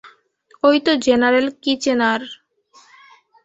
অইতো 0.63 0.91
general 1.05 1.47
Kitchener! 1.63 2.21